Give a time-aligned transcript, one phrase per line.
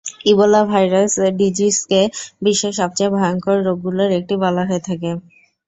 [0.25, 2.01] Ebola virus ডিজিজকে
[2.43, 5.09] বিশ্বের সবচেয়ে ভয়ংকর রোগগুলোর একটি বলা হয়ে থাকে।